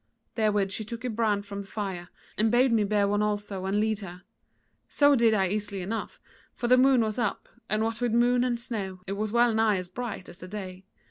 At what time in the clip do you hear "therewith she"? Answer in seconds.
0.33-0.83